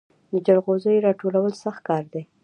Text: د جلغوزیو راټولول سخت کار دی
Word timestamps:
د 0.31 0.33
جلغوزیو 0.45 1.03
راټولول 1.07 1.51
سخت 1.63 1.81
کار 1.87 2.03
دی 2.13 2.23